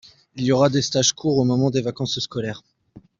il 0.35 0.43
y 0.45 0.51
aura 0.51 0.69
des 0.69 0.81
stages 0.81 1.13
courts 1.13 1.37
au 1.37 1.43
moment 1.45 1.69
des 1.69 1.83
vacances 1.83 2.17
scolaires. 2.19 2.63